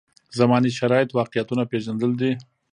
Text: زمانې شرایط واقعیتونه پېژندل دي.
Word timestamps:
زمانې 0.39 0.71
شرایط 0.79 1.09
واقعیتونه 1.19 1.63
پېژندل 1.71 2.11
دي. 2.21 2.31